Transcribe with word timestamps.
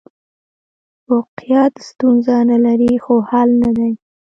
فوقیت 1.05 1.73
ستونزه 1.89 2.35
نه 2.49 2.57
لري، 2.65 2.93
خو 3.03 3.15
حل 3.29 3.49
نه 3.63 3.69
دی. 3.77 3.91